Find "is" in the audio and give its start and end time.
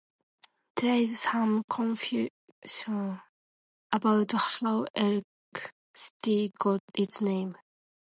0.95-1.19